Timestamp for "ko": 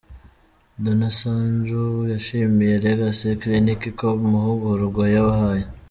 3.99-4.07